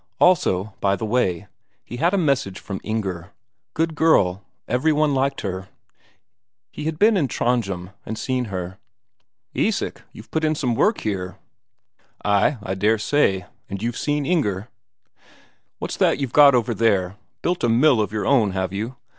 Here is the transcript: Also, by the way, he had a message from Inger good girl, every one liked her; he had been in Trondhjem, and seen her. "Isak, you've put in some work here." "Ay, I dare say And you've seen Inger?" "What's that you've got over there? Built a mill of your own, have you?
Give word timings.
Also, 0.19 0.73
by 0.81 0.95
the 0.95 1.05
way, 1.05 1.45
he 1.85 1.97
had 1.97 2.11
a 2.11 2.17
message 2.17 2.57
from 2.59 2.81
Inger 2.83 3.33
good 3.75 3.93
girl, 3.93 4.43
every 4.67 4.91
one 4.91 5.13
liked 5.13 5.41
her; 5.41 5.69
he 6.71 6.85
had 6.85 6.97
been 6.97 7.15
in 7.15 7.27
Trondhjem, 7.27 7.91
and 8.03 8.17
seen 8.17 8.45
her. 8.45 8.79
"Isak, 9.53 10.01
you've 10.11 10.31
put 10.31 10.43
in 10.43 10.55
some 10.55 10.73
work 10.73 11.01
here." 11.01 11.37
"Ay, 12.25 12.57
I 12.63 12.73
dare 12.73 12.97
say 12.97 13.45
And 13.69 13.79
you've 13.83 13.95
seen 13.95 14.25
Inger?" 14.25 14.69
"What's 15.77 15.97
that 15.97 16.17
you've 16.17 16.33
got 16.33 16.55
over 16.55 16.73
there? 16.73 17.17
Built 17.43 17.63
a 17.63 17.69
mill 17.69 18.01
of 18.01 18.11
your 18.11 18.25
own, 18.25 18.53
have 18.53 18.73
you? 18.73 18.95